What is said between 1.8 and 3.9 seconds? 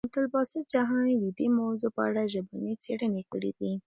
په اړه ژبني څېړنې کړي دي.